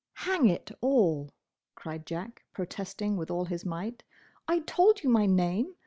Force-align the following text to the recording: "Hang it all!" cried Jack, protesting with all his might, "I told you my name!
"Hang 0.25 0.47
it 0.47 0.71
all!" 0.81 1.29
cried 1.75 2.07
Jack, 2.07 2.41
protesting 2.53 3.17
with 3.17 3.29
all 3.29 3.45
his 3.45 3.63
might, 3.63 4.01
"I 4.47 4.61
told 4.61 5.03
you 5.03 5.11
my 5.11 5.27
name! 5.27 5.75